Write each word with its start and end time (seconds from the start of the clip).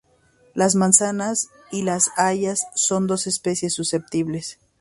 Las 0.55 0.73
manzanas 0.73 1.49
y 1.69 1.83
las 1.83 2.09
hayas 2.17 2.65
son 2.73 3.05
dos 3.05 3.27
especies 3.27 3.75
susceptibles. 3.75 4.57